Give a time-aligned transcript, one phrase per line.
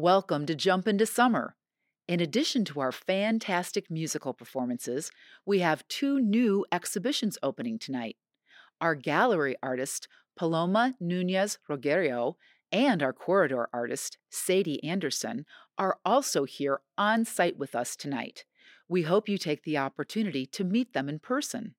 [0.00, 1.56] Welcome to Jump into Summer.
[2.06, 5.10] In addition to our fantastic musical performances,
[5.44, 8.14] we have two new exhibitions opening tonight.
[8.80, 10.06] Our gallery artist,
[10.36, 12.34] Paloma Nunez Rogerio,
[12.70, 15.44] and our corridor artist, Sadie Anderson,
[15.76, 18.44] are also here on site with us tonight.
[18.88, 21.74] We hope you take the opportunity to meet them in person.